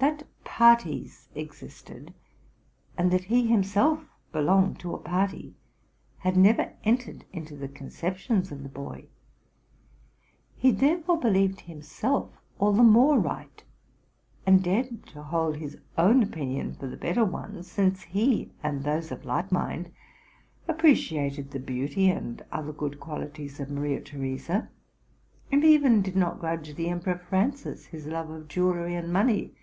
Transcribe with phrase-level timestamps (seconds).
[0.00, 2.14] That parties existed,
[2.96, 5.56] and that he himself belonged to a party,
[6.18, 9.08] had never entered into the conceptions of the boy.
[10.54, 13.64] He, there fore, believed himself all the more right,
[14.46, 19.24] and dared hold his own opinion for the better one; since he and those of
[19.24, 19.92] like mind
[20.68, 24.68] appreciated the beauty and other good qualities of Maria Theresa,
[25.50, 29.54] and even did not grudge the Emperor Francis his love of jewellery and money.